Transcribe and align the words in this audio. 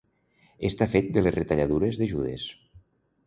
Estar 0.69 0.87
fet 0.93 1.11
de 1.17 1.23
les 1.27 1.35
retalladures 1.37 1.99
de 2.01 2.07
Judes. 2.13 2.47